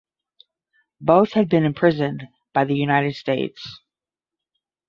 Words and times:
Both 0.99 1.33
had 1.33 1.47
been 1.47 1.63
imprisoned 1.63 2.23
by 2.55 2.65
the 2.65 2.73
United 2.73 3.13
States. 3.13 3.81